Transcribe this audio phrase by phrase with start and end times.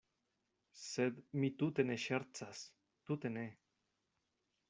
[0.83, 2.63] Sed mi tute ne ŝercas,
[3.09, 3.47] tute ne.